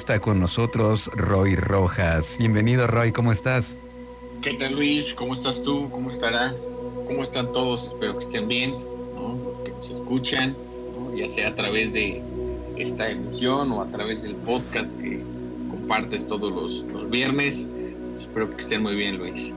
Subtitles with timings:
[0.00, 2.36] Está con nosotros Roy Rojas.
[2.38, 3.76] Bienvenido Roy, ¿cómo estás?
[4.40, 5.12] ¿Qué tal Luis?
[5.12, 5.90] ¿Cómo estás tú?
[5.90, 6.54] ¿Cómo estará?
[7.06, 7.88] ¿Cómo están todos?
[7.88, 8.70] Espero que estén bien,
[9.14, 9.36] ¿no?
[9.44, 10.56] Los que nos escuchan,
[10.98, 11.14] ¿no?
[11.14, 12.22] ya sea a través de
[12.78, 15.22] esta emisión o a través del podcast que
[15.68, 17.66] compartes todos los, los viernes.
[18.22, 19.52] Espero que estén muy bien, Luis.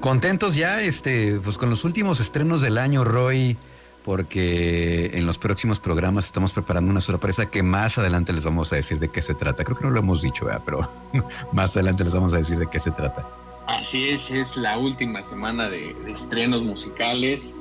[0.00, 3.56] Contentos ya, este, pues con los últimos estrenos del año, Roy
[4.04, 8.76] porque en los próximos programas estamos preparando una sorpresa que más adelante les vamos a
[8.76, 9.64] decir de qué se trata.
[9.64, 10.90] Creo que no lo hemos dicho, pero
[11.52, 13.26] más adelante les vamos a decir de qué se trata.
[13.66, 17.54] Así es, es la última semana de, estrenos musicales.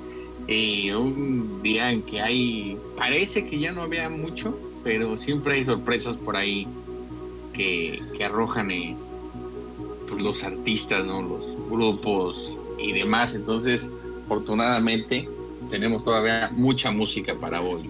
[0.47, 5.65] Eh, un día en que hay, parece que ya no había mucho, pero siempre hay
[5.65, 6.67] sorpresas por ahí
[7.53, 8.95] que, arrojan eh,
[10.07, 11.21] pues, los artistas, ¿no?
[11.21, 13.35] los grupos y demás.
[13.35, 13.89] Entonces,
[14.25, 15.29] afortunadamente,
[15.69, 17.89] tenemos todavía mucha música para hoy.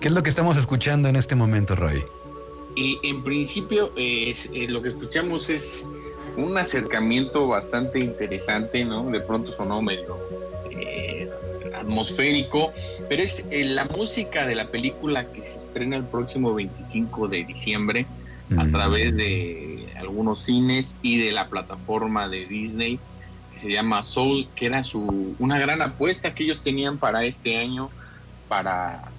[0.00, 2.02] ¿Qué es lo que estamos escuchando en este momento, Roy?
[2.74, 4.34] Y en principio eh,
[4.68, 5.86] lo que escuchamos es
[6.36, 9.04] un acercamiento bastante interesante, ¿no?
[9.10, 10.18] De pronto sonó medio
[10.70, 11.30] eh,
[11.74, 12.72] atmosférico,
[13.08, 17.44] pero es eh, la música de la película que se estrena el próximo 25 de
[17.44, 18.06] diciembre
[18.58, 23.00] a través de algunos cines y de la plataforma de Disney
[23.56, 27.90] se llama Soul, que era su una gran apuesta que ellos tenían para este año,
[28.48, 29.10] para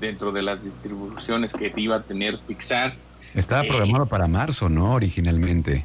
[0.00, 2.96] dentro de las distribuciones que iba a tener Pixar.
[3.34, 4.92] Estaba eh, programado para marzo, ¿no?
[4.92, 5.84] Originalmente.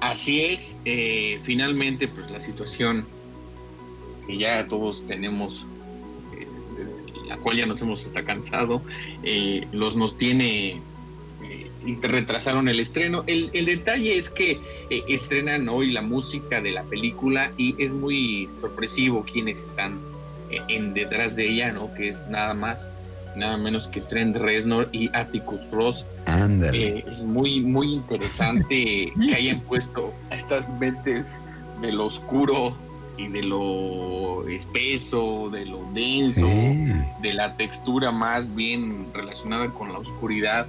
[0.00, 0.76] Así es.
[0.84, 3.06] Eh, finalmente, pues la situación
[4.26, 5.66] que ya todos tenemos,
[6.38, 6.46] eh,
[7.28, 8.82] la cual ya nos hemos hasta cansado,
[9.72, 10.80] los nos tiene
[12.02, 13.24] retrasaron el estreno.
[13.26, 14.60] El, detalle es que
[14.90, 19.98] eh, estrenan hoy la música de la película y es muy sorpresivo quienes están
[20.50, 21.92] eh, en detrás de ella, ¿no?
[21.94, 22.92] Que es nada más,
[23.36, 26.06] nada menos que Trent Reznor y Atticus Ross.
[26.26, 31.40] Eh, es muy, muy interesante que hayan puesto a estas mentes
[31.80, 32.76] de lo oscuro
[33.18, 36.48] y de lo espeso, de lo denso,
[37.20, 40.66] de la textura más bien relacionada con la oscuridad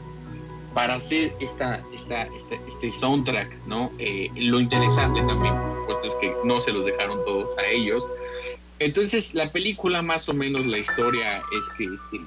[0.74, 2.24] para hacer esta, esta,
[2.68, 3.92] este soundtrack, ¿no?
[4.00, 8.08] Eh, lo interesante también, por supuesto, es que no se los dejaron todos a ellos.
[8.80, 12.20] Entonces, la película, más o menos, la historia es que este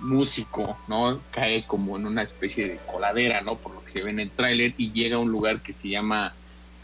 [0.00, 1.20] músico, ¿no?
[1.30, 3.56] Cae como en una especie de coladera, ¿no?
[3.56, 5.88] Por lo que se ve en el tráiler y llega a un lugar que se
[5.88, 6.32] llama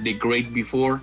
[0.02, 1.00] The Great Before.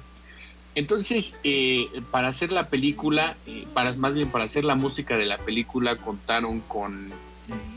[0.76, 5.26] Entonces, eh, para hacer la película, eh, para, más bien para hacer la música de
[5.26, 7.12] la película, contaron con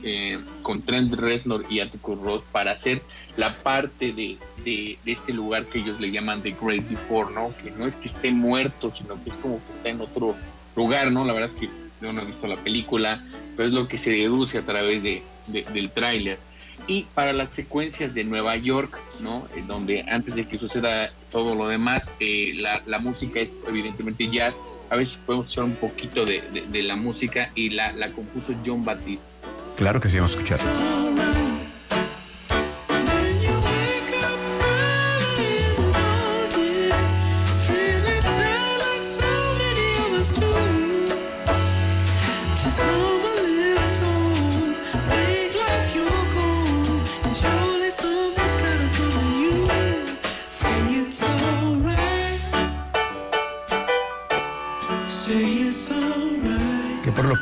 [0.02, 3.02] eh, con Trent Reznor y Atticus Ross para hacer
[3.36, 4.38] la parte de,
[5.04, 7.54] este lugar que ellos le llaman The Great Before, ¿no?
[7.62, 10.34] Que no es que esté muerto, sino que es como que está en otro
[10.74, 11.24] lugar, ¿no?
[11.24, 13.24] La verdad es que no he visto la película,
[13.56, 16.38] pero es lo que se deduce a través de, del tráiler.
[16.88, 19.46] Y para las secuencias de Nueva York, ¿no?
[19.66, 24.60] donde antes de que suceda todo lo demás, eh, la, música es evidentemente jazz.
[24.90, 29.36] A veces podemos escuchar un poquito de, la música y la, la compuso John Batiste.
[29.76, 31.35] Claro que sí, vamos a escuchar.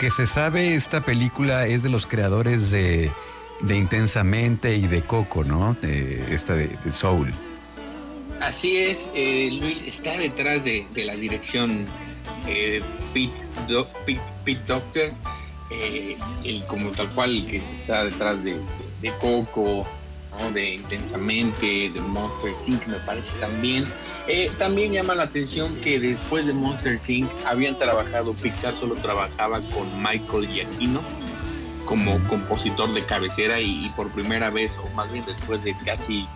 [0.04, 3.10] Que se sabe, esta película es de los creadores de,
[3.70, 5.72] Intensamente y de Coco, ¿no?
[5.80, 7.32] De, esta de, Soul.
[8.38, 11.86] Así es, eh, Luis está detrás de, la dirección
[12.46, 12.82] eh,
[13.14, 15.10] Pete, Doctor,
[15.70, 18.60] eh, el, como tal cual que está detrás de,
[19.18, 19.86] Coco,
[20.52, 22.86] de Intensamente, de Monster Inc.
[22.86, 23.84] me parece también.
[24.58, 27.31] también llama la atención que después de Monster Inc.
[27.46, 31.00] habían trabajado, Pixar solo trabajaba con Michael Giacchino
[31.84, 36.26] como compositor de cabecera y, por primera vez, o más bien después de casi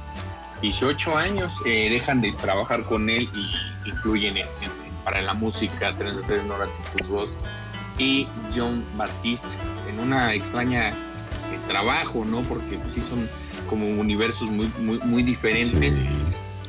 [0.60, 4.36] 18 años, eh, dejan de trabajar con él y incluyen
[5.04, 6.66] para la música 33 Nora
[7.08, 7.30] Ross
[7.98, 9.48] y John Baptiste
[9.88, 10.94] en una extraña eh,
[11.68, 12.42] trabajo, ¿no?
[12.42, 13.28] Porque pues sí son
[13.69, 16.00] como universos muy, muy, muy diferentes.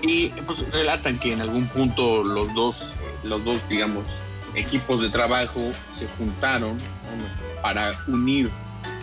[0.02, 4.06] Y pues relatan que en algún punto los dos, los dos, digamos,
[4.56, 6.78] equipos de trabajo se juntaron
[7.62, 8.50] para unir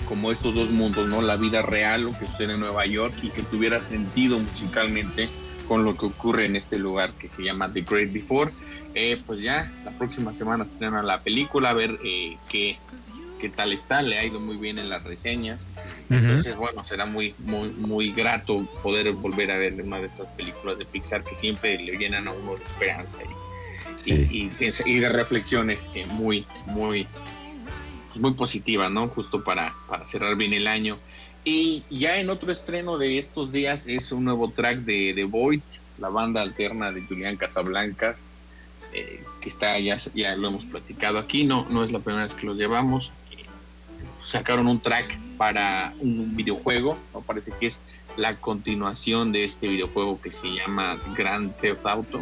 [0.08, 1.20] como estos dos mundos, ¿no?
[1.20, 5.28] La vida real, lo que sucede en Nueva York y que tuviera sentido musicalmente
[5.68, 8.50] con lo que ocurre en este lugar que se llama The Great Before.
[8.94, 12.78] Eh, pues ya la próxima semana se estrena la película, a ver eh, qué,
[13.40, 15.66] qué tal está, le ha ido muy bien en las reseñas.
[16.10, 20.78] Entonces, bueno, será muy, muy, muy grato poder volver a ver una de estas películas
[20.78, 23.18] de Pixar que siempre le llenan a uno de esperanza
[24.04, 27.06] y, y, de reflexiones eh, muy, muy,
[28.14, 29.08] muy positiva, ¿no?
[29.08, 30.98] Justo para, para cerrar bien el año.
[31.44, 35.80] Y ya en otro estreno de estos días es un nuevo track de The Voids,
[35.98, 38.28] la banda alterna de Julián Casablancas,
[38.92, 42.34] eh, que está ya, ya lo hemos platicado aquí, no, no es la primera vez
[42.34, 43.12] que los llevamos.
[44.26, 47.80] Sacaron un track para un videojuego, me parece que es
[48.16, 52.20] la continuación de este videojuego que se llama Grand Theft Auto.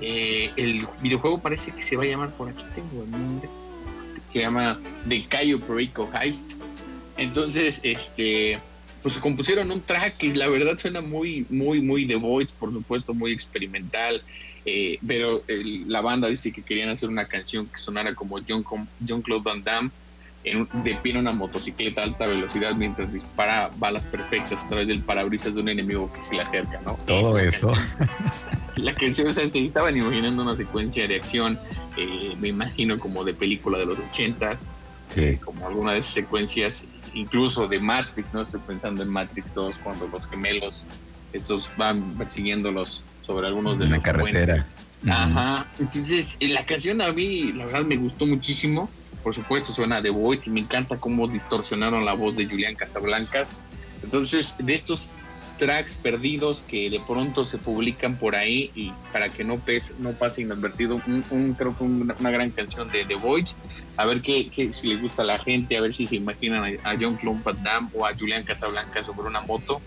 [0.00, 3.48] Eh, el videojuego parece que se va a llamar, por aquí tengo el nombre,
[4.26, 6.52] se llama The Cayo Perico Heist.
[7.18, 8.58] Entonces, este,
[9.02, 12.72] pues se compusieron un track y la verdad suena muy, muy, muy The Voice, por
[12.72, 14.22] supuesto, muy experimental.
[14.64, 18.64] Eh, pero la banda dice que querían hacer una canción que sonara como John,
[19.06, 19.90] John Claude Van Damme
[20.50, 24.88] en, de pie en una motocicleta a alta velocidad mientras dispara balas perfectas a través
[24.88, 26.98] del parabrisas de un enemigo que se le acerca, ¿no?
[27.06, 27.72] Todo eso.
[28.76, 31.58] La canción, o sea, se estaban imaginando una secuencia de acción
[31.98, 34.68] eh, me imagino como de película de los ochentas,
[35.16, 38.42] eh, como alguna de esas secuencias, incluso de Matrix, ¿no?
[38.42, 40.86] Estoy pensando en Matrix 2, cuando los gemelos,
[41.32, 44.64] estos van persiguiéndolos sobre algunos de la carretera.
[45.08, 48.88] Ajá, entonces eh, la canción a mí, la verdad, me gustó muchísimo.
[49.28, 53.58] Por supuesto, suena de Voice y me encanta cómo distorsionaron la voz de Julián Casablancas.
[54.02, 55.10] Entonces, de estos
[55.58, 59.60] tracks perdidos que de pronto se publican por ahí y para que no,
[59.98, 63.54] no pase inadvertido, un, creo que una, gran canción de The Voice,
[63.98, 66.96] a ver qué, si le gusta a la gente, a ver si se imaginan a,
[66.98, 69.82] John Clump Dam o a Julián Casablanca sobre una moto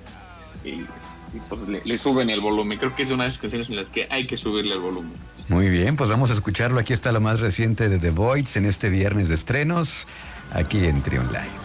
[1.49, 2.77] pues le, suben el volumen.
[2.77, 5.13] Creo que es una de las canciones en las que hay que subirle el volumen.
[5.49, 6.79] Muy bien, pues vamos a escucharlo.
[6.79, 10.07] Aquí está lo más reciente de The Voice en este viernes de estrenos,
[10.53, 11.60] aquí en Trion Live.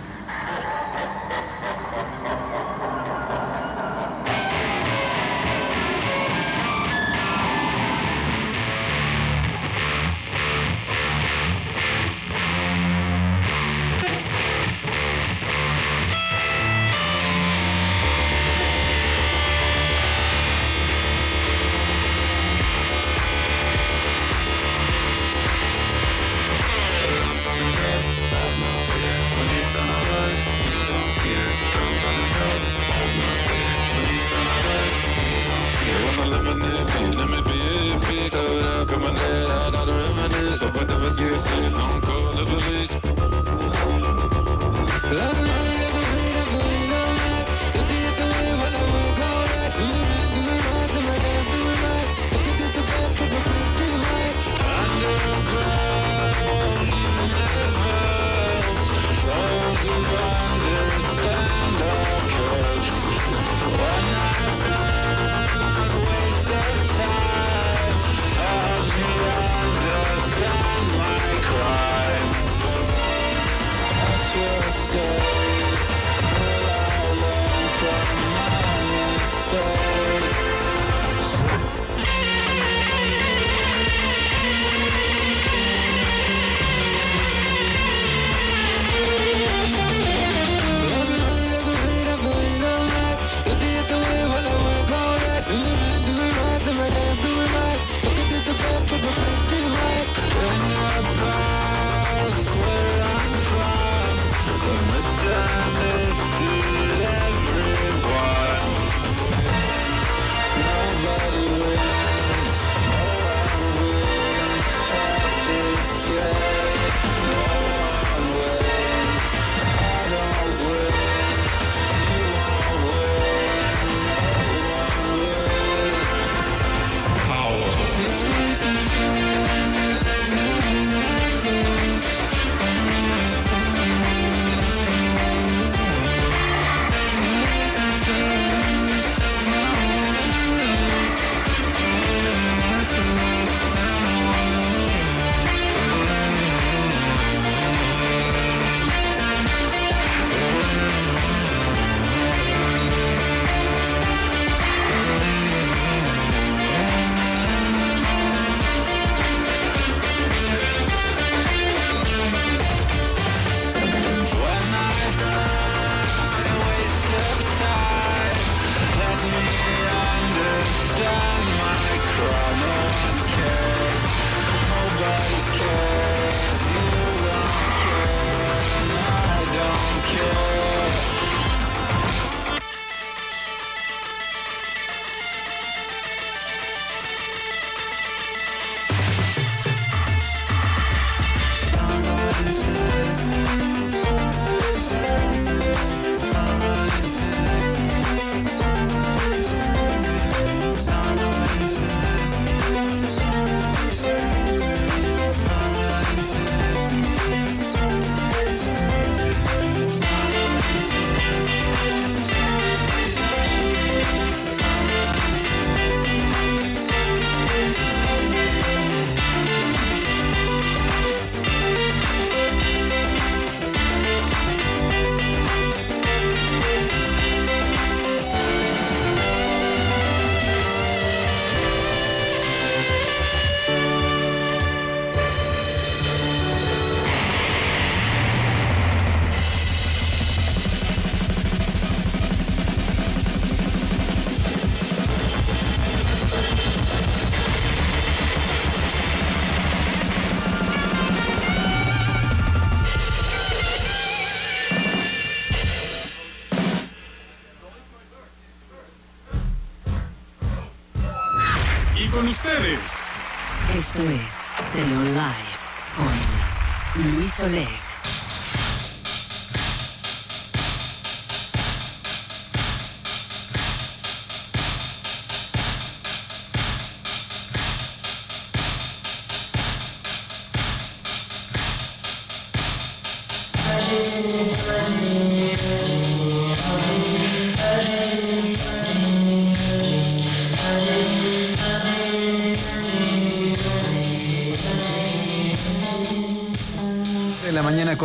[265.96, 267.56] Con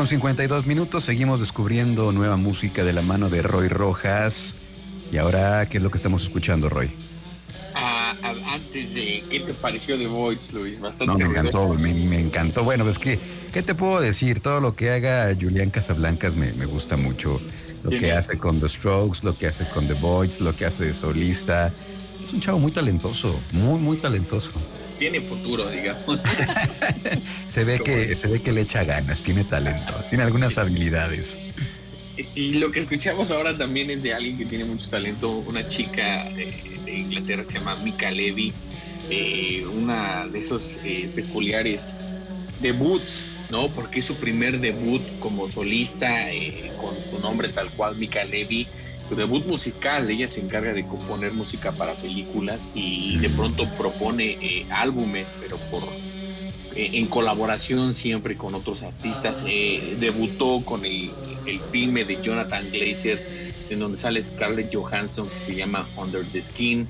[0.08, 4.56] 52 minutos, seguimos descubriendo nueva música de la mano de Roy Rojas.
[5.12, 6.92] Y ahora, ¿qué es lo que estamos escuchando, Roy?
[7.76, 8.16] Ah,
[8.48, 10.80] antes de, ¿qué te pareció The Voice, Luis?
[10.80, 12.64] Bastante no, me encantó, me, encantó.
[12.64, 13.20] Bueno, es que,
[13.54, 14.40] ¿qué te puedo decir?
[14.40, 17.42] Todo lo que haga Julián Casablancas me, me gusta mucho.
[17.84, 20.86] Lo que hace con The Strokes, lo que hace con The Voice, lo que hace
[20.86, 21.74] de solista.
[22.24, 24.52] Es un chavo muy talentoso, muy, muy talentoso
[25.02, 26.20] tiene futuro, digamos.
[27.48, 31.40] se ve que se ve que le echa ganas, tiene talento, tiene algunas habilidades.
[32.36, 36.30] Y lo que escuchamos ahora también es de alguien que tiene mucho talento, una chica
[36.30, 36.54] de,
[36.86, 38.54] Inglaterra que se llama Mika Levy,
[39.10, 41.96] eh, una de esos eh, peculiares
[42.62, 43.70] debuts, ¿no?
[43.70, 48.68] Porque es su primer debut como solista eh, con su nombre tal cual, Mika Levy
[49.16, 54.66] debut musical, ella se encarga de componer música para películas y de pronto propone eh,
[54.70, 55.84] álbumes, pero por
[56.76, 59.44] eh, en colaboración siempre con otros artistas.
[59.46, 61.12] Eh, debutó con el,
[61.46, 63.22] el, filme de Jonathan Glazer,
[63.70, 66.88] en donde sale Scarlett Johansson, que se llama Under the Skin.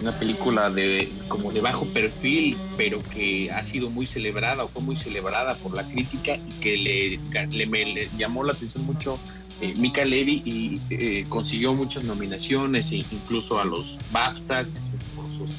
[0.00, 4.82] Una película de como de bajo perfil, pero que ha sido muy celebrada o fue
[4.82, 9.20] muy celebrada por la crítica y que le, le, le llamó la atención mucho
[9.62, 14.66] eh, Mika Levy y eh, consiguió muchas nominaciones, e incluso a los BAFTA,
[15.14, 15.56] por sus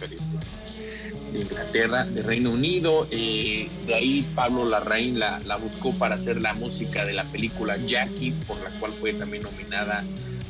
[1.31, 3.07] de Inglaterra, de Reino Unido.
[3.11, 7.77] Eh, de ahí Pablo Larraín la, la, buscó para hacer la música de la película
[7.77, 10.03] Jackie, por la cual fue también nominada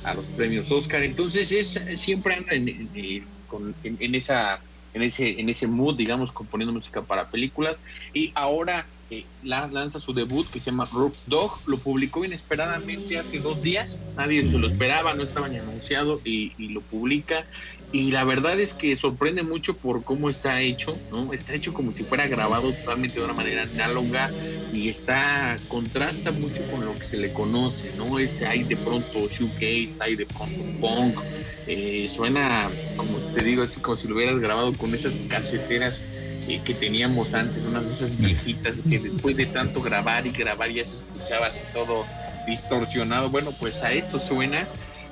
[0.04, 1.04] a los premios Oscar.
[1.04, 2.90] Entonces es siempre anda en,
[3.84, 4.60] en, esa
[4.96, 7.84] en ese en ese mood, digamos, componiendo música para películas.
[8.16, 8.88] Y ahora
[9.42, 14.48] lanza su debut que se llama Roof Dog, lo publicó inesperadamente hace dos días, nadie
[14.48, 17.46] se lo esperaba, no estaba ni anunciado y, lo publica
[17.92, 21.34] y la verdad es que sorprende mucho por cómo está hecho, ¿no?
[21.34, 24.32] Está hecho como si fuera grabado totalmente de una manera análoga
[24.72, 28.18] y está, contrasta mucho con lo que se le conoce, ¿no?
[28.18, 31.20] Es, hay de pronto shoegaze, hay de pronto punk,
[31.68, 36.02] eh, suena, como te digo, así como si lo hubieras grabado con esas caseteras
[36.48, 40.72] eh, que teníamos antes, unas de esas viejitas que después de tanto grabar y grabar
[40.72, 42.06] ya se escuchaba así todo
[42.48, 43.30] distorsionado.
[43.30, 44.68] Bueno, pues a eso suena.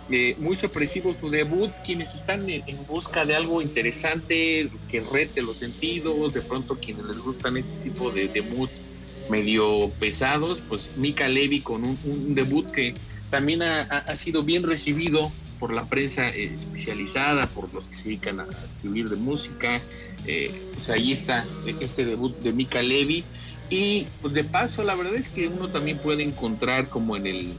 [0.09, 5.57] Eh, muy sorpresivo su debut, quienes están en, busca de algo interesante que rete los
[5.57, 8.81] sentidos, de pronto quienes les gustan este tipo de debuts
[9.29, 12.93] medio pesados, pues Mika Levy con un, debut que
[13.29, 18.03] también ha, ha, sido bien recibido por la prensa eh, especializada, por los que se
[18.05, 19.79] dedican a escribir de música,
[20.25, 21.45] eh, pues ahí está
[21.79, 23.23] este debut de Mika Levy.
[23.69, 27.53] Y pues de paso, la verdad es que uno también puede encontrar como en el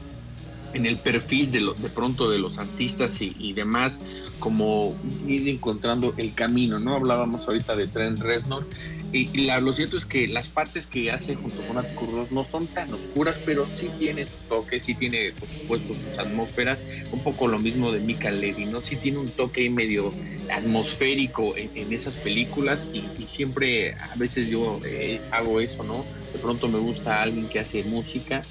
[0.73, 3.99] en el perfil de, lo, de pronto de los artistas y, demás,
[4.39, 4.95] como
[5.27, 6.95] ir encontrando el camino, ¿no?
[6.95, 8.65] Hablábamos ahorita de Trent Reznor,
[9.13, 12.67] y, la, lo cierto es que las partes que hace junto con Atticus no son
[12.67, 17.47] tan oscuras, pero sí tiene su toque, sí tiene, por supuesto, sus atmósferas, un poco
[17.47, 18.81] lo mismo de Mika Levy, ¿no?
[18.81, 20.13] Sí tiene un toque medio
[20.51, 26.05] atmosférico en, esas películas y, siempre, a veces yo eh, hago eso, ¿no?
[26.33, 28.41] De pronto me gusta alguien que hace música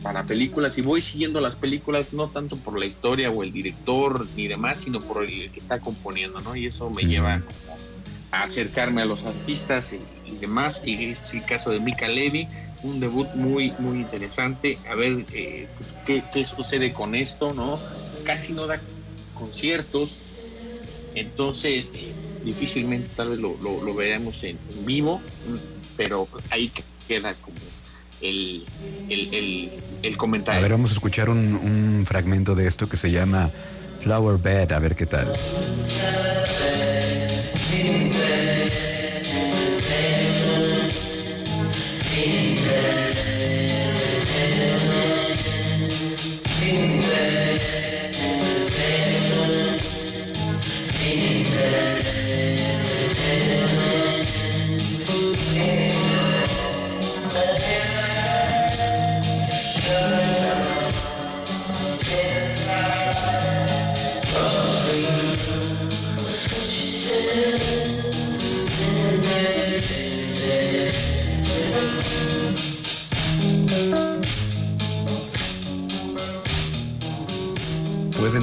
[0.00, 4.28] para películas y voy siguiendo las películas no tanto por la historia o el director
[4.36, 6.54] ni demás, sino por el que está componiendo, ¿no?
[6.54, 7.42] Y eso me lleva a
[8.42, 10.82] acercarme a los artistas y, demás.
[10.84, 12.48] Y es el caso de Mika Levy,
[12.82, 14.78] un debut muy, muy interesante.
[14.90, 15.68] A ver eh,
[16.04, 17.78] qué, sucede con esto, ¿no?
[18.24, 18.80] Casi no da
[19.34, 20.16] conciertos,
[21.14, 22.12] entonces eh,
[22.44, 25.20] difícilmente tal vez lo, lo, veremos en, vivo,
[25.96, 26.70] pero ahí
[27.06, 27.56] queda como
[28.20, 28.64] el,
[30.02, 30.58] el, comentario.
[30.58, 33.50] A ver, vamos a escuchar un, un fragmento de esto que se llama
[34.00, 35.32] Flower Bed, a ver qué tal.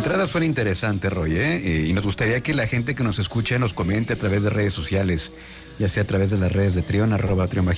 [0.01, 1.85] Entrada suena interesante, Roy, ¿eh?
[1.87, 4.73] y nos gustaría que la gente que nos escuche nos comente a través de redes
[4.73, 5.31] sociales,
[5.77, 7.69] ya sea a través de las redes de Trion, arroba Trion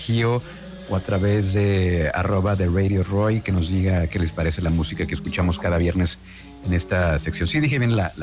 [0.90, 4.70] o a través de arroba de Radio Roy, que nos diga qué les parece la
[4.70, 6.18] música que escuchamos cada viernes
[6.66, 7.48] en esta sección.
[7.48, 8.14] Sí, dije bien la,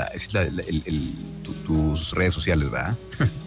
[1.66, 2.96] tus redes sociales, ¿va?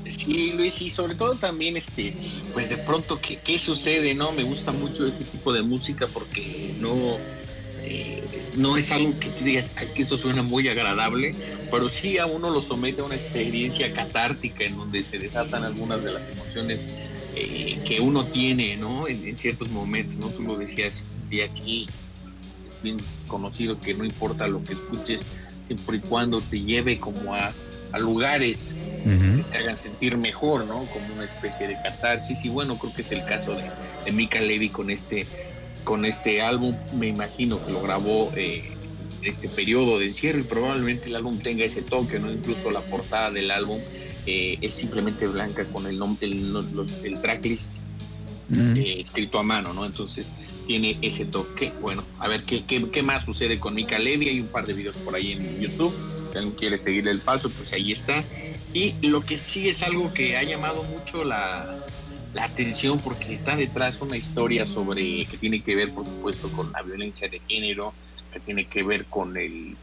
[0.08, 2.14] Sí, Luis, y sobre todo también, este,
[2.54, 4.14] pues de pronto, ¿qué, ¿qué sucede?
[4.14, 7.18] no Me gusta mucho este tipo de música porque no
[7.86, 8.24] eh,
[8.56, 11.34] no es algo que tú digas, que esto suena muy agradable,
[11.72, 16.04] pero sí a uno lo somete a una experiencia catártica en donde se desatan algunas
[16.04, 16.88] de las emociones
[17.36, 19.08] eh, que uno tiene, ¿no?
[19.08, 20.28] En, ciertos momentos, ¿no?
[20.30, 21.88] Tú lo decías de aquí,
[22.84, 25.22] bien conocido que no importa lo que escuches,
[25.66, 27.54] siempre y cuando te lleve como a,
[28.00, 30.84] lugares que te hagan sentir mejor, ¿no?
[30.86, 32.44] Como una especie de catarsis.
[32.44, 33.70] Y bueno, creo que es el caso de,
[34.06, 35.28] de Mika Levy con este
[35.84, 36.76] con este álbum.
[36.98, 38.72] Me imagino que lo grabó eh,
[39.22, 42.32] en este periodo de encierro y probablemente el álbum tenga ese toque, ¿no?
[42.32, 43.80] Incluso la portada del álbum
[44.26, 47.72] eh, es simplemente blanca con el nombre, el, tracklist
[48.52, 49.86] eh, escrito a mano, ¿no?
[49.86, 50.34] Entonces
[50.68, 51.72] tiene ese toque.
[51.82, 54.30] Bueno, a ver qué, qué, más sucede con Mika Levy.
[54.30, 55.94] Hay un par de videos por ahí en YouTube.
[56.32, 58.24] Si alguien quiere seguir el paso, pues ahí está.
[58.74, 61.86] Y lo que sí es algo que ha llamado mucho la,
[62.34, 66.72] la atención porque está detrás una historia sobre que tiene que ver por supuesto con
[66.72, 67.94] la violencia de género
[68.32, 69.76] que tiene que ver con el,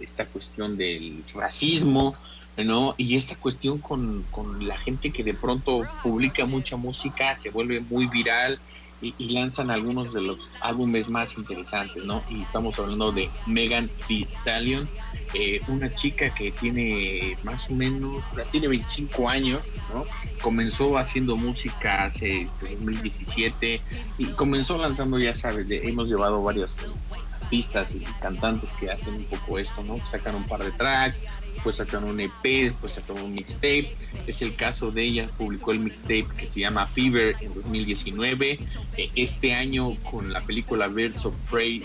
[0.00, 2.14] esta cuestión del racismo
[2.56, 7.50] no y esta cuestión con, con, la gente que de pronto publica mucha música se
[7.50, 8.58] vuelve muy viral
[9.02, 14.26] y, lanzan algunos de los álbumes más interesantes no y estamos hablando de Megan Thee
[14.26, 14.86] Stallion
[15.32, 19.62] eh, una chica que tiene más o menos, tiene 25 años,
[19.94, 20.04] ¿no?
[20.42, 23.80] Comenzó haciendo música hace 2017
[24.18, 26.76] y comenzó lanzando, ya sabes, hemos llevado varios
[27.50, 29.98] artistas y cantantes que hacen un poco esto, ¿no?
[30.06, 31.24] Sacan un par de tracks,
[31.64, 33.92] pues sacan un EP, después sacan un mixtape.
[34.28, 38.58] Es el caso de ella, publicó el mixtape que se llama Fever en 2019.
[38.96, 41.84] Eh, este año con la película Birds of Prey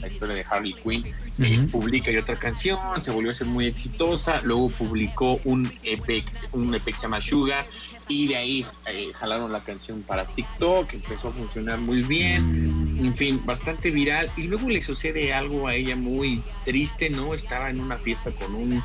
[0.00, 1.04] la, historia de Harley Quinn,
[1.38, 6.24] eh, publica y otra canción, se volvió a ser muy exitosa, luego publicó un EP,
[6.52, 7.64] un EP que se llama Sugar,
[8.08, 13.14] y de ahí eh, jalaron la canción para TikTok, empezó a funcionar muy bien, en
[13.14, 17.34] fin, bastante viral, y luego le sucede algo a ella muy triste, ¿no?
[17.34, 18.82] Estaba en una fiesta con un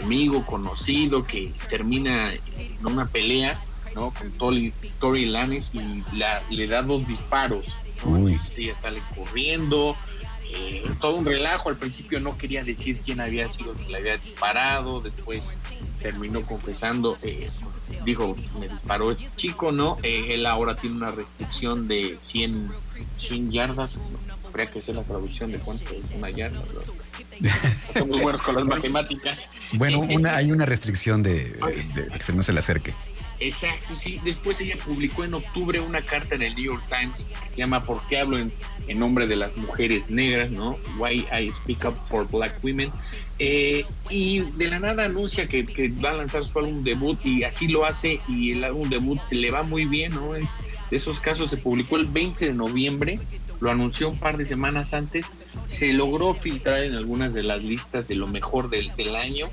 [0.00, 3.60] amigo conocido que termina en una pelea,
[3.94, 4.12] ¿no?
[4.12, 7.76] Con Tori, Tori Lannis y la, le da dos disparos
[8.56, 9.96] ella sale corriendo,
[10.52, 11.68] eh, todo un relajo.
[11.68, 15.56] Al principio no quería decir quién había sido quien le había disparado, después
[16.00, 17.48] terminó confesando, eh,
[18.04, 19.96] dijo, me disparó este chico, ¿no?
[20.02, 22.70] Eh, él ahora tiene una restricción de 100,
[23.16, 23.98] 100 yardas,
[24.46, 26.62] habría que hacer la traducción de cuánto es una yarda.
[27.94, 29.48] Somos buenos con las matemáticas.
[29.72, 31.52] Bueno, una, hay una restricción de,
[31.94, 32.94] de, que no se le acerque.
[33.40, 34.20] Exacto, sí.
[34.22, 37.82] Después ella publicó en octubre una carta en el New York Times que se llama
[37.82, 38.52] ¿Por qué hablo en,
[38.98, 40.50] nombre de las mujeres negras?
[40.50, 40.78] ¿no?
[40.98, 42.90] Why I Speak Up for Black Women.
[43.38, 45.62] Eh, y de la nada anuncia que,
[46.04, 49.36] va a lanzar su álbum debut y así lo hace y el álbum debut se
[49.36, 50.34] le va muy bien, ¿no?
[50.34, 50.58] Es
[50.90, 53.18] de esos casos, se publicó el 20 de noviembre,
[53.60, 55.32] lo anunció un par de semanas antes,
[55.66, 59.48] se logró filtrar en algunas de las listas de lo mejor del año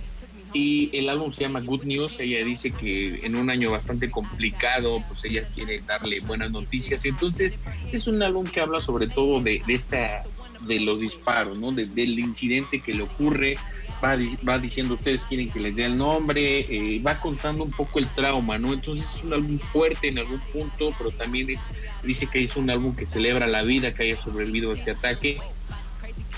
[0.54, 2.20] y el álbum se llama Good News.
[2.20, 7.06] Ella dice que en un año bastante complicado, pues ella quiere darle buenas noticias.
[7.06, 7.58] Entonces,
[7.92, 10.22] es un álbum que habla sobre todo de, esta
[10.62, 11.72] de los disparos, ¿no?
[11.72, 13.56] del incidente que le ocurre.
[14.04, 14.16] Va,
[14.48, 18.08] va, diciendo ustedes quieren que les dé el nombre, eh, va contando un poco el
[18.10, 18.72] trauma, ¿no?
[18.72, 21.62] Entonces es un álbum fuerte en algún punto, pero también es,
[22.04, 25.38] dice que es un álbum que celebra la vida que haya sobrevivido a este ataque.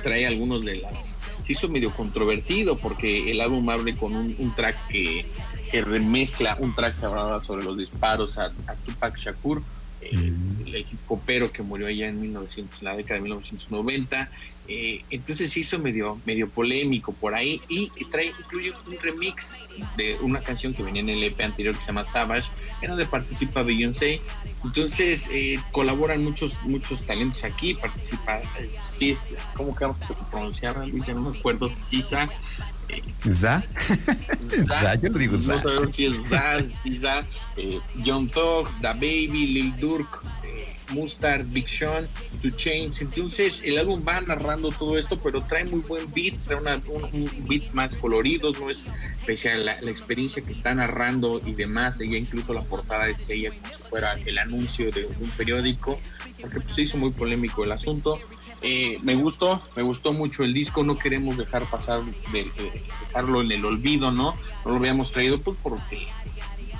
[0.02, 1.09] Trae algunos de las
[1.54, 5.26] hizo medio controvertido porque el álbum abre con un, track que,
[5.84, 8.52] remezcla un track que hablaba sobre los disparos a,
[8.86, 9.62] Tupac Shakur,
[10.02, 14.30] el, equipo pero que murió allá en, 1900, la década de 1990.
[14.71, 19.55] Eh, entonces se hizo medio, medio polémico por ahí y trae, incluye un remix
[19.97, 22.51] de una canción que venía en el EP anterior que se llama Savage,
[22.84, 24.21] en donde participa Beyoncé.
[24.63, 30.75] Entonces eh, colaboran muchos muchos talentos aquí, participa Cis, ¿cómo que vamos a pronunciar?
[31.08, 32.27] Ya no me acuerdo, Sisa.
[32.89, 33.63] Eh, ¿Za?
[34.67, 34.95] ¿Za?
[34.95, 35.53] Yo lo digo Za.
[35.53, 37.21] No sabemos si es Za, Sisa,
[37.58, 40.21] eh, John Thug, Da Baby, Lil Durk,
[40.91, 42.08] Mustard, Big Sean,
[42.41, 43.02] To Chains.
[43.02, 47.30] Entonces el álbum va narrando todo esto, pero trae muy buen beat, trae una, un,
[47.47, 48.86] beat más coloridos, no es
[49.25, 51.99] pese a la, experiencia que está narrando y demás.
[51.99, 55.99] Ella incluso la portada es ella como si fuera el anuncio de un periódico,
[56.41, 58.19] porque pues, se hizo muy polémico el asunto.
[58.62, 62.52] Eh, me gustó, me gustó mucho el disco, no queremos dejar pasar, de,
[63.08, 64.34] dejarlo en el olvido, ¿no?
[64.65, 66.08] No lo habíamos traído pues porque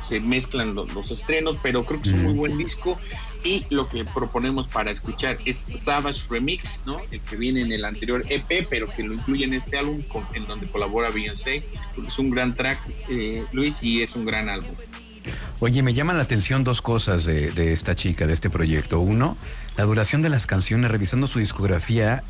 [0.10, 2.96] se mezclan los, estrenos, pero creo que es un muy buen disco
[3.44, 7.00] y lo que proponemos para escuchar es Savage Remix, ¿no?
[7.12, 10.00] El que viene en el anterior EP, pero que lo incluye en este álbum
[10.34, 11.64] en donde colabora Beyoncé,
[12.06, 14.72] es un gran track, eh, Luis, y es un gran álbum.
[15.60, 19.00] Oye, me llaman la atención dos cosas de, de, esta chica, de este proyecto.
[19.00, 19.38] Uno,
[19.78, 22.24] la duración de las canciones, revisando su discografía,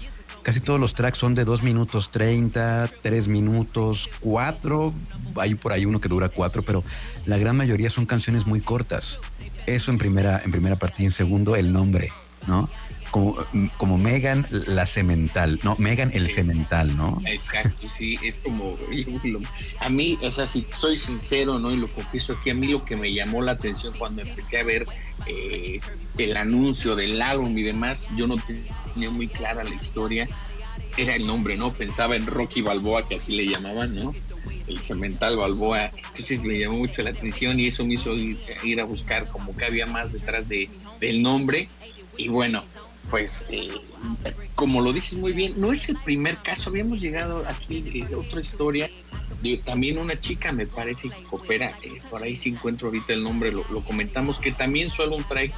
[0.44, 4.94] casi todos los tracks son de 2 minutos 30, 3 minutos, 4,
[5.38, 6.84] hay por ahí uno que dura 4, pero
[7.26, 9.20] la gran mayoría son canciones muy cortas.
[9.66, 11.06] Eso en primera, en primera partida.
[11.06, 12.12] En segundo, el nombre,
[12.48, 12.70] ¿no?
[13.12, 13.36] Como,
[13.78, 15.76] como Megan la cemental, ¿no?
[15.78, 17.20] Megan el cemental, ¿no?
[17.26, 18.78] Exacto, sí, es como,
[19.80, 21.72] a mí, o sea, si soy sincero, ¿no?
[21.72, 24.64] Y lo confieso aquí, a mí lo que me llamó la atención cuando empecé a
[24.64, 24.86] ver
[25.26, 25.80] eh,
[26.18, 30.28] el anuncio del álbum y demás, yo no tenía muy clara la historia,
[30.98, 31.72] era el nombre, ¿no?
[31.72, 34.12] Pensaba en Rocky Balboa, que así le llamaban, ¿no?
[34.70, 35.86] el cemental Balboa.
[35.86, 39.66] Entonces me llamó mucho la atención y eso me hizo ir, a buscar como que
[39.66, 40.70] había más detrás de,
[41.00, 41.70] del nombre.
[42.18, 42.64] Y bueno,
[43.10, 43.70] pues eh,
[44.56, 46.70] como lo dices muy bien, no es el primer caso.
[46.70, 48.90] Habíamos llegado aquí de otra historia
[49.42, 51.74] de también una chica, me parece que coopera.
[51.84, 55.52] Eh, por ahí si encuentro ahorita el nombre, lo, comentamos, que también solo trae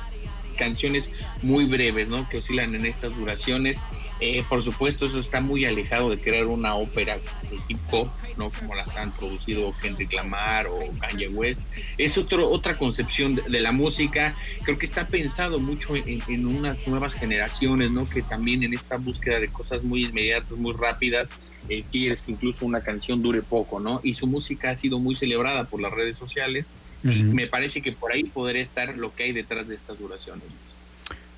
[0.58, 1.10] canciones
[1.42, 2.28] muy breves, ¿no?
[2.30, 3.82] Que oscilan en estas duraciones
[4.24, 8.08] eh, por supuesto, eso está muy alejado de crear una ópera de hip hop,
[8.38, 8.52] ¿no?
[8.52, 11.62] Como las han producido Kendrick Lamar o Kanye West.
[11.98, 14.36] Es otro, otra concepción de, la música.
[14.64, 18.08] Creo que está pensado mucho en, unas nuevas generaciones, ¿no?
[18.08, 21.32] Que también en esta búsqueda de cosas muy inmediatas, muy rápidas,
[21.68, 24.02] eh, quieres que incluso una canción dure poco, ¿no?
[24.04, 26.70] Y su música ha sido muy celebrada por las redes sociales.
[27.04, 30.44] Y me parece que por ahí podría estar lo que hay detrás de estas duraciones.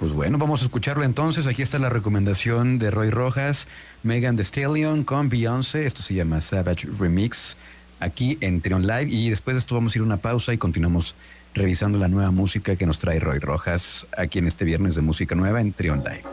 [0.03, 1.47] Pues bueno, vamos a escucharlo entonces.
[1.47, 3.69] Aquí está la recomendación de Roy Rojas,
[4.03, 5.85] Megan Thee Stallion con Beyoncé.
[5.85, 7.55] Esto se llama Savage Remix
[8.01, 9.07] aquí en Trion Live.
[9.07, 11.15] Y después de esto vamos a ir a una pausa y continuamos
[11.53, 15.35] revisando la nueva música que nos trae Roy Rojas aquí en este viernes de música
[15.35, 16.23] nueva en Trion Live.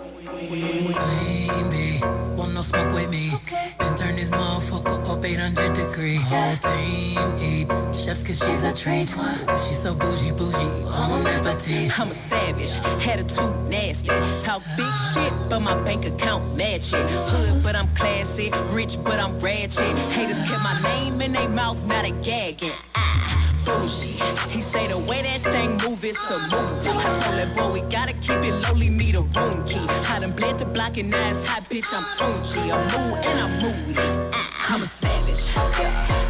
[5.21, 6.17] Up 800 degree.
[6.17, 10.71] Whole team eat chefs cause she's a trained She's so bougie, bougie.
[10.89, 14.09] I'm a savage, Had a attitude nasty.
[14.43, 17.07] Talk big shit, but my bank account match it.
[17.31, 18.51] Hood, but I'm classy.
[18.71, 19.97] Rich, but I'm ratchet.
[20.15, 22.73] Haters kept my name in their mouth, not a gagging.
[22.95, 23.21] Ah
[23.65, 24.19] bougie.
[24.49, 26.89] He say the way that thing move, it's a movie.
[26.89, 29.87] I told that boy we gotta keep it lowly, me the room key.
[30.09, 32.63] I done bled the block and now it's hot, bitch, I'm Tunchi.
[32.73, 34.40] I'm mood and I'm moody.
[34.73, 35.51] I'm a savage.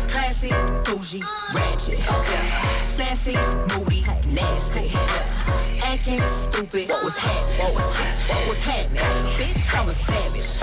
[0.09, 0.48] Classy,
[0.83, 1.22] bougie,
[1.53, 2.00] ratchet.
[2.96, 3.37] Sassy,
[3.68, 4.00] moody,
[4.33, 4.96] nasty.
[5.85, 6.88] Acting stupid.
[6.88, 7.59] What was happening?
[7.59, 7.94] What was?
[8.31, 9.03] What was happening?
[9.37, 10.59] Bitch, I'm a savage.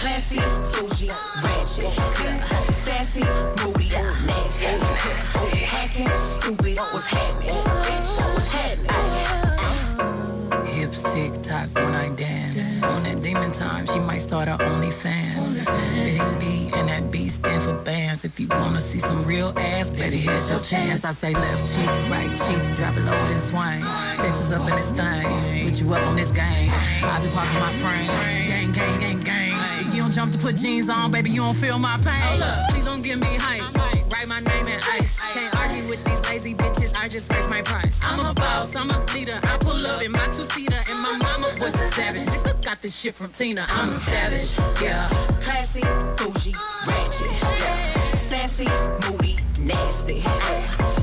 [0.00, 0.40] Classy,
[0.76, 1.08] bougie,
[1.42, 1.88] ratchet.
[2.74, 3.24] Sassy,
[3.64, 3.88] moody,
[4.26, 4.66] nasty.
[5.72, 7.56] Acting stupid, what's happening?
[7.88, 8.92] Bitch, what's happening?
[10.66, 11.72] Hips tick tock
[13.62, 15.66] time, she might start her OnlyFans.
[15.94, 18.24] Big B and that B stand for bands.
[18.24, 21.04] If you wanna see some real ass, baby, here's your chance.
[21.04, 23.82] I say left cheek, right cheek, drop it low and swing.
[24.22, 25.26] Texas up in this thing,
[25.64, 26.70] put you up on this game.
[27.12, 28.10] I be parking my frame,
[28.50, 29.54] gang, gang, gang, gang.
[29.82, 32.22] If you don't jump to put jeans on, baby, you don't feel my pain.
[32.28, 33.62] Hold up, please don't give me hype.
[34.12, 35.18] Write my name in ice.
[35.34, 36.92] Can't argue with these lazy bitches.
[36.96, 37.98] I just raise my price.
[38.02, 38.76] I'm a boss.
[38.76, 39.40] I'm a leader.
[39.42, 40.21] I pull up in my
[42.72, 43.66] Got this shit from Tina.
[43.68, 44.56] I'm a savage.
[44.82, 45.06] Yeah.
[45.42, 45.82] Classy,
[46.16, 46.54] bougie,
[46.86, 47.28] ratchet.
[47.60, 48.14] Yeah.
[48.14, 48.64] Sassy,
[49.04, 50.22] moody, nasty.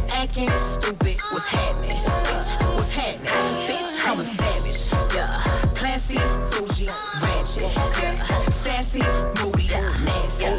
[0.09, 1.95] Acting stupid, what's happening?
[2.25, 3.29] Bitch, what's happening?
[3.69, 4.89] Bitch, I'm a savage.
[5.13, 5.27] Yeah.
[5.75, 6.17] Classy,
[6.49, 6.89] bougie,
[7.21, 7.71] ratchet.
[8.01, 8.25] Yeah.
[8.49, 9.03] Sassy,
[9.39, 9.67] moody,
[10.03, 10.45] nasty.
[10.45, 10.57] Yeah.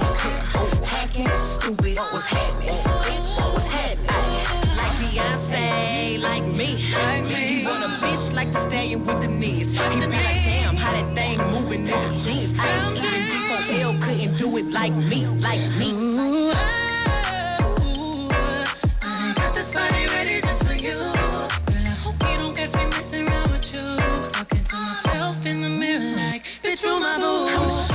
[0.85, 2.69] Hacking, stupid, what's happening?
[3.03, 4.40] Bitch, what's happening?
[5.11, 6.79] Like Beyonce, like me.
[6.95, 7.35] Like me.
[7.35, 9.73] He want a bitch like the stallion with the knees.
[9.73, 10.11] He be like,
[10.45, 12.57] damn, how that thing moving in the jeans.
[12.59, 15.91] Ay, Even D4L couldn't do it like me, like me.
[15.91, 16.53] Ooh,
[19.03, 20.95] I got this body ready just for you.
[20.95, 23.81] Girl, I hope you don't catch me messing around with you.
[24.31, 27.90] Talking to myself in the mirror like, bitch, you my boo.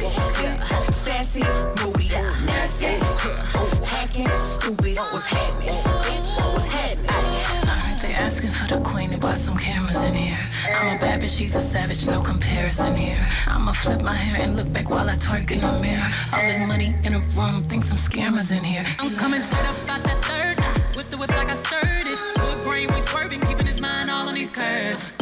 [0.00, 0.64] Ratchet, yeah.
[0.90, 1.40] Sassy,
[1.82, 2.08] moody,
[2.44, 3.84] nasty, yeah.
[3.84, 5.74] Hacking, stupid, what's happening?
[6.04, 7.08] Bitch, what's happening?
[7.08, 10.38] Heard they asking for the queen, they bought some cameras in here.
[10.74, 13.26] I'm a bad bitch, she's a savage, no comparison here.
[13.46, 16.06] I'ma flip my hair and look back while I twerk in the mirror.
[16.32, 18.84] All this money in a room, think some scammers in here.
[18.98, 20.96] I'm coming straight up out that third.
[20.96, 22.18] Whip the whip like I stirred it.
[22.40, 25.12] Wood grain, we swerving, keeping his mind all on these curves.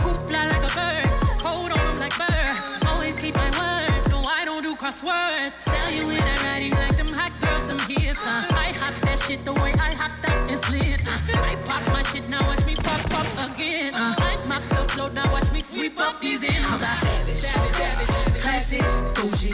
[4.96, 5.64] Crosswords.
[5.64, 8.26] Tell you when I'm like them hot girls, them hits.
[8.26, 8.46] Uh.
[8.50, 11.02] I hop that shit the way I hopped up and slid.
[11.06, 11.42] Uh.
[11.42, 13.94] I pop my shit, now watch me pop up again.
[13.94, 14.14] Uh.
[14.16, 16.66] I mop the float, now watch me sweep up these ends.
[16.66, 18.40] A savage, savage, savage.
[18.40, 18.80] Classy,
[19.14, 19.52] bougie,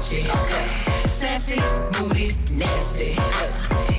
[0.00, 0.24] ratchet,
[1.10, 1.60] sassy,
[2.00, 3.12] moody, nasty,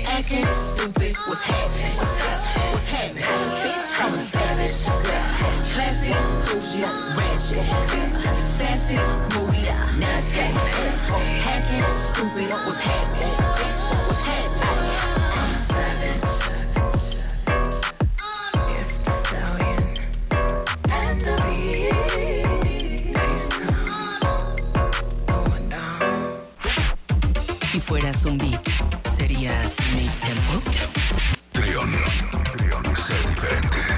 [0.07, 1.15] acting stupid.
[1.27, 1.91] What's happening?
[1.99, 3.23] Bitch, what's happening?
[3.61, 4.89] Bitch, I'm a savage.
[5.73, 6.13] Classy,
[6.47, 6.81] bougie,
[7.17, 7.65] ratchet,
[8.47, 8.97] sassy,
[9.35, 9.61] moody,
[9.99, 10.41] nasty,
[11.45, 12.49] hacking, stupid.
[12.49, 13.33] What's happening?
[13.57, 14.90] Bitch, what's happening?
[27.71, 28.67] Si fueras un beat,
[29.15, 30.61] ¿serías mi tempo?
[31.53, 31.89] Trión.
[32.93, 33.90] Sé diferente.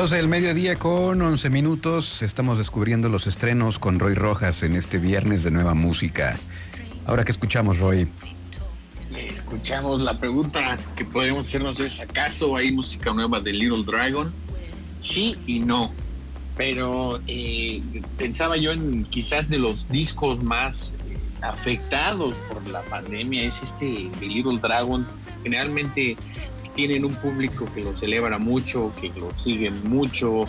[0.00, 2.22] 12 del mediodía con 11 minutos.
[2.22, 6.38] Estamos descubriendo los estrenos con Roy Rojas en este viernes de nueva música.
[7.04, 8.08] Ahora que escuchamos, Roy.
[9.14, 14.32] Escuchamos la pregunta que podríamos hacernos es, ¿acaso hay música nueva de Little Dragon?
[15.00, 15.92] Sí y no.
[16.56, 17.82] Pero eh,
[18.16, 24.08] pensaba yo en quizás de los discos más eh, afectados por la pandemia, es este
[24.18, 25.06] de Little Dragon.
[25.42, 26.16] Generalmente
[26.86, 30.46] tienen un público que lo celebra mucho, que lo sigue mucho,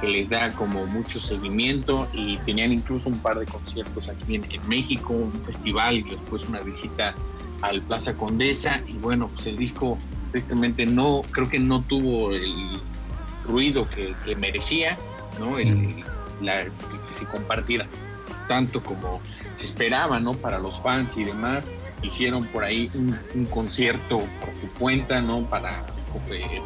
[0.00, 4.50] que les da como mucho seguimiento y tenían incluso un par de conciertos aquí en,
[4.50, 7.14] en México, un festival y después una visita
[7.60, 9.98] al Plaza Condesa y bueno, pues el disco
[10.32, 12.80] tristemente no, creo que no tuvo el
[13.44, 14.96] ruido que, que merecía,
[15.38, 15.58] ¿no?
[15.58, 16.02] El,
[16.40, 17.86] la, que se compartiera
[18.48, 19.20] tanto como
[19.56, 20.32] se esperaba, ¿no?
[20.32, 21.70] Para los fans y demás.
[22.02, 25.42] Hicieron por ahí un, un concierto por su cuenta, ¿no?
[25.42, 25.86] Para
[26.30, 26.60] eh,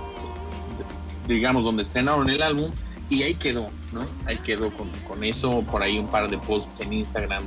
[1.27, 2.71] digamos, donde estrenaron el álbum,
[3.09, 4.07] y ahí quedó, ¿no?
[4.27, 7.45] Ahí quedó con, con eso, por ahí un par de posts en Instagram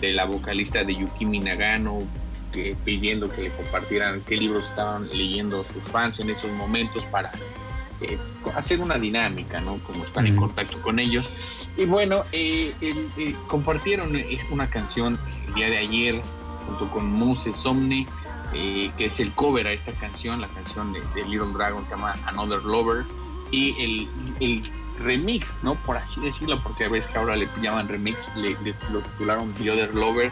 [0.00, 2.02] de la vocalista de Yukimi Nagano,
[2.52, 7.30] que, pidiendo que le compartieran qué libros estaban leyendo sus fans en esos momentos para
[8.00, 8.18] eh,
[8.54, 9.78] hacer una dinámica, ¿no?
[9.84, 11.30] Como están en contacto con ellos.
[11.76, 16.22] Y bueno, eh, eh, compartieron es una canción el día de ayer
[16.66, 18.06] junto con Muse Somni,
[18.54, 21.92] eh, que es el cover a esta canción, la canción de, de Little Dragon se
[21.92, 23.04] llama Another Lover,
[23.50, 24.08] y el,
[24.40, 24.62] el
[24.98, 25.74] remix, ¿no?
[25.74, 28.56] Por así decirlo, porque a veces que ahora le llaman remix, le,
[28.90, 30.30] lo titularon The Other Lover,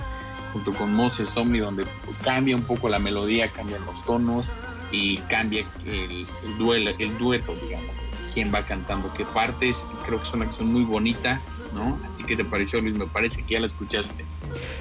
[0.53, 1.87] junto con Moses Somni, donde
[2.25, 4.53] cambia un poco la melodía, cambian los tonos
[4.91, 7.91] y cambia el, el duelo, el dueto, digamos,
[8.35, 9.85] quién va cantando qué partes.
[10.07, 11.41] Creo que es una canción muy bonita,
[11.73, 11.99] ¿no?
[12.05, 12.97] ¿A ti qué te pareció, Luis?
[12.97, 14.25] Me parece que ya la escuchaste.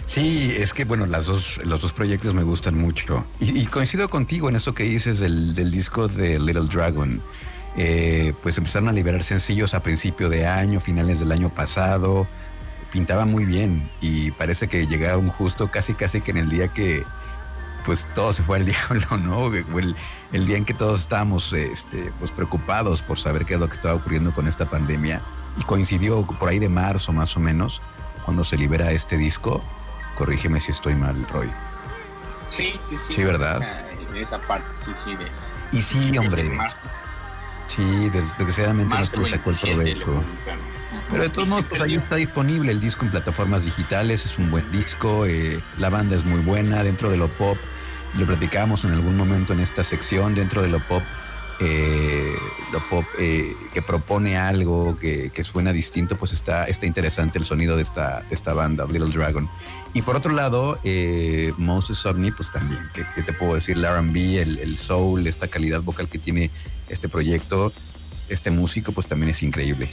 [0.05, 3.25] Sí, es que bueno, las dos, los dos proyectos me gustan mucho.
[3.39, 7.21] Y, coincido contigo en eso que dices del, del disco de Little Dragon.
[7.77, 12.27] Eh, pues empezaron a liberar sencillos a principio de año, finales del año pasado.
[12.91, 17.03] Pintaba muy bien y parece que llegaron justo casi casi que en el día que
[17.85, 19.47] pues todo se fue al diablo, ¿no?
[19.47, 19.95] El,
[20.31, 23.75] el día en que todos estábamos este, pues preocupados por saber qué es lo que
[23.75, 25.21] estaba ocurriendo con esta pandemia.
[25.57, 27.81] Y coincidió por ahí de marzo más o menos,
[28.23, 29.63] cuando se libera este disco.
[30.15, 31.49] Corrígeme si estoy mal, Roy.
[32.49, 33.13] Sí, sí, sí.
[33.13, 33.57] Sí, ¿verdad?
[33.57, 35.15] O sea, en esa parte, sí, sí.
[35.15, 35.27] De,
[35.71, 36.51] Y sí, hombre.
[37.67, 40.23] Sí, desgraciadamente no se le sacó el 27 le provecho.
[41.11, 44.49] Pero de todos modos, pues ahí está disponible el disco en plataformas digitales, es un
[44.49, 47.57] buen disco, eh, la banda es muy buena, dentro de lo pop,
[48.17, 51.03] lo platicábamos en algún momento en esta sección, dentro de lo pop,
[51.59, 52.35] eh,
[53.19, 58.21] eh, que propone algo que, suena distinto, pues está, está interesante el sonido de esta,
[58.21, 59.49] de esta banda, Little Dragon.
[59.93, 63.77] Y por otro lado, eh, Moses Omni, pues también, ¿qué, te puedo decir?
[63.77, 66.51] El R&B, el soul, esta calidad vocal que tiene
[66.89, 67.73] este proyecto,
[68.29, 69.89] este músico, pues también es increíble.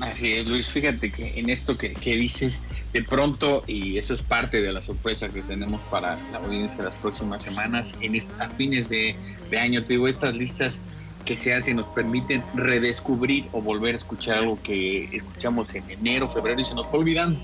[0.00, 4.22] Así es, Luis, fíjate que en esto que, que dices, de pronto, y eso es
[4.22, 8.48] parte de la sorpresa que tenemos para la audiencia las próximas semanas, en esta, a
[8.48, 9.14] fines de,
[9.50, 10.82] de año, te digo, estas listas
[11.24, 16.28] que se hacen nos permiten redescubrir o volver a escuchar algo que escuchamos en enero,
[16.28, 17.40] febrero y se nos fue olvidando,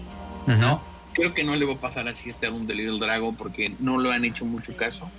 [0.47, 0.83] ¿no?
[1.15, 3.99] Creo que no le va a pasar así este álbum de Little Dragon porque no
[3.99, 5.11] lo han hecho mucho caso,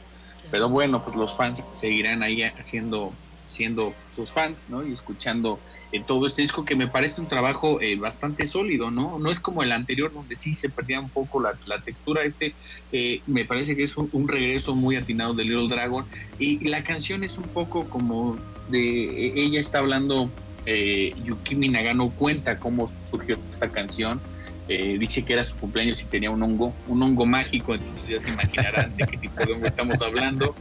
[0.52, 3.14] pero bueno, pues los fans seguirán ahí haciendo,
[3.52, 4.86] siendo sus fans, ¿no?
[4.86, 5.62] Y escuchando
[5.92, 9.18] en todo este disco que me parece un trabajo eh, bastante sólido, ¿no?
[9.20, 12.56] No es como el anterior donde sí se perdía un poco la, la textura, este
[12.92, 16.06] eh, me parece que es un, un regreso muy atinado de Little Dragon
[16.38, 20.34] y la canción es un poco como de, e- ella está hablando,
[20.66, 24.22] eh, Yukimi Nagano cuenta cómo surgió esta canción,
[24.68, 28.20] eh, dice que era su cumpleaños y tenía un hongo, un hongo mágico, entonces ya
[28.20, 30.56] se imaginarán de qué tipo de hongo estamos hablando.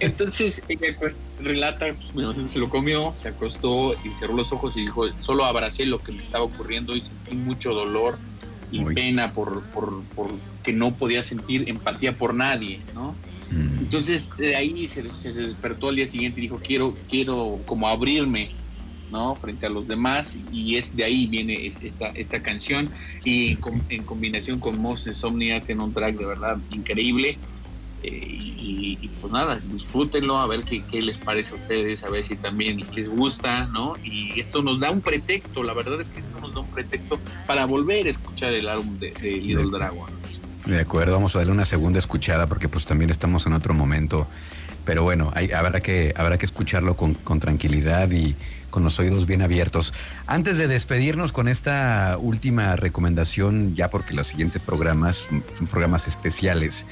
[0.00, 4.76] Entonces ella pues relata, pues, bueno, se lo comió, se acostó y cerró los ojos
[4.76, 8.18] y dijo, solo abracé lo que me estaba ocurriendo y sentí mucho dolor
[8.72, 10.30] y pena por, por, por
[10.62, 13.16] que no podía sentir empatía por nadie, ¿no?
[13.50, 13.78] Mm.
[13.80, 18.50] Entonces de ahí se, se despertó al día siguiente y dijo, quiero, quiero como abrirme,
[19.10, 19.34] ¿no?
[19.36, 22.90] Frente a los demás y es de ahí viene es- esta, esta canción
[23.24, 27.38] y con- en combinación con Moses Somni hacen un track de verdad increíble
[28.02, 32.08] eh, y, y, pues nada, disfrútenlo, a ver qué, qué les parece a ustedes, a
[32.08, 33.94] ver si también les gusta, ¿no?
[34.02, 37.18] Y esto nos da un pretexto, la verdad es que esto nos da un pretexto
[37.46, 40.08] para volver a escuchar el álbum de, de Little De- Dragon.
[40.64, 44.26] De acuerdo, vamos a darle una segunda escuchada porque pues también estamos en otro momento.
[44.86, 48.34] Pero bueno, hay- habrá, que, habrá que escucharlo con, con tranquilidad y
[48.70, 49.92] con los oídos bien abiertos.
[50.26, 55.26] Antes de despedirnos con esta última recomendación, ya porque los siguientes programas
[55.58, 56.86] son programas especiales,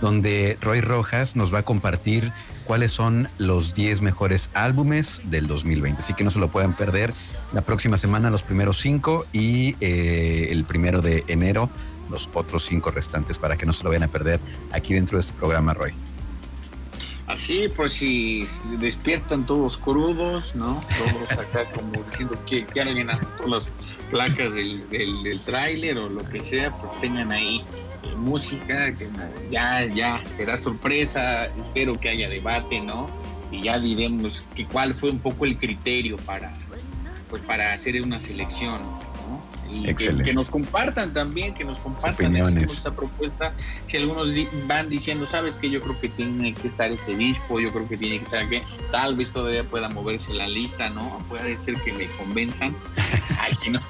[0.00, 2.32] donde Roy Rojas nos va a compartir
[2.64, 6.02] cuáles son los 10 mejores álbumes del 2020.
[6.02, 7.12] Así que no se lo puedan perder.
[7.52, 11.68] La próxima semana los primeros cinco y eh, el primero de enero
[12.10, 14.40] los otros cinco restantes para que no se lo vayan a perder
[14.72, 15.94] aquí dentro de este programa, Roy.
[17.32, 18.44] Así, pues si
[18.78, 20.80] despiertan todos crudos, ¿no?
[20.98, 23.70] Todos acá como diciendo que ya alguien anotó las
[24.10, 27.62] placas del, del, tráiler o lo que sea, pues tengan ahí
[28.02, 29.08] eh, música, que
[29.48, 33.08] ya, ya será sorpresa, espero que haya debate, ¿no?
[33.52, 36.52] Y ya diremos que cuál fue un poco el criterio para,
[37.28, 38.80] pues para hacer una selección,
[39.30, 39.94] ¿no?
[39.96, 43.52] Que, nos compartan también, que nos compartan esta propuesta.
[43.86, 47.60] Si algunos di van diciendo, sabes que yo creo que tiene que estar este disco,
[47.60, 51.24] yo creo que tiene que estar que tal vez todavía pueda moverse la lista, ¿no?
[51.28, 52.74] Puede ser que me convenzan.
[53.38, 53.80] Ay, no.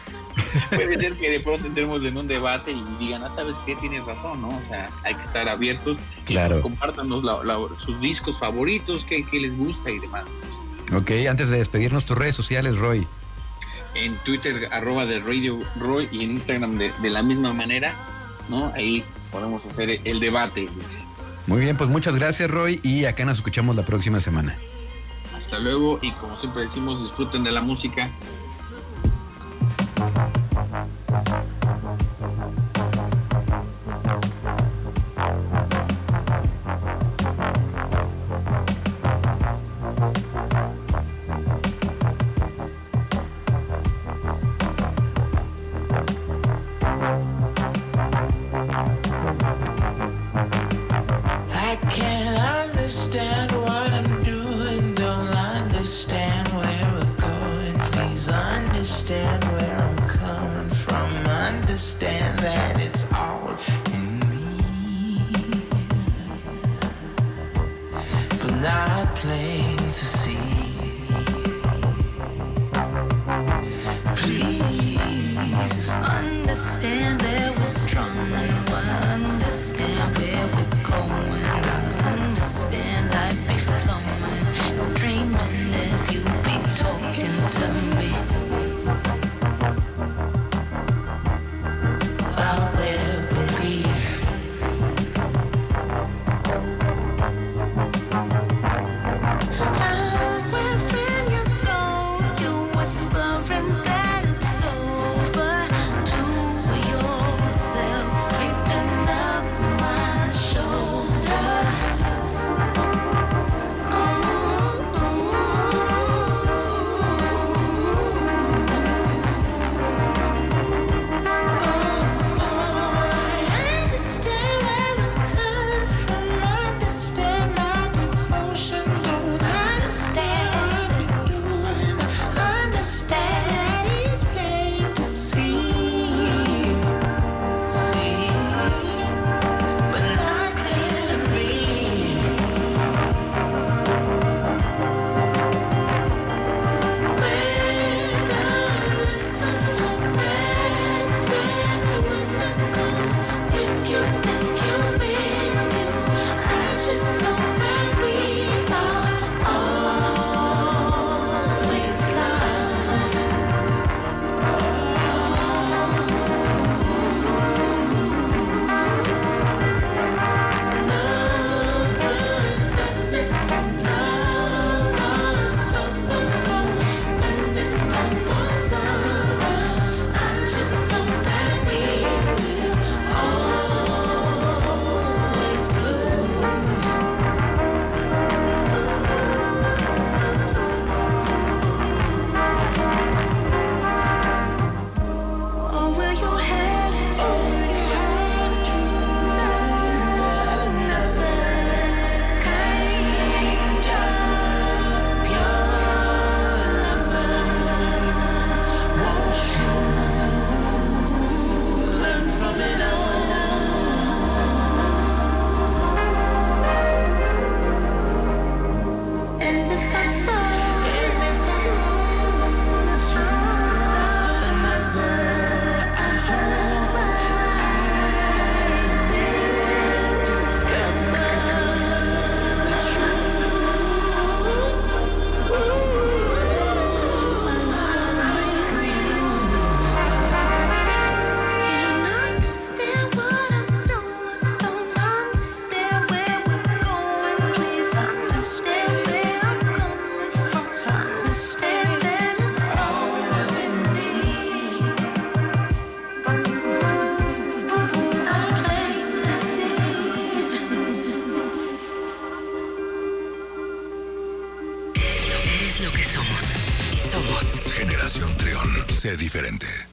[0.71, 4.05] Puede ser que de pronto entremos en un debate y digan, ah, sabes qué, tienes
[4.05, 4.49] razón, ¿no?
[4.49, 5.99] O sea, hay que estar abiertos.
[6.25, 6.59] Claro.
[6.59, 10.25] Y compártanos la, la, sus discos favoritos, qué, qué les gusta y demás.
[10.93, 13.07] Ok, antes de despedirnos, tus redes sociales, Roy
[13.95, 17.95] en Twitter arroba de Radio Roy y en Instagram de, la misma manera,
[18.49, 18.73] ¿no?
[18.75, 20.69] Ahí podemos hacer el debate.
[20.75, 21.05] Luis.
[21.47, 24.57] Muy bien, pues muchas gracias Roy y acá nos escuchamos la próxima semana.
[25.37, 28.11] Hasta luego y como siempre decimos, disfruten de la música.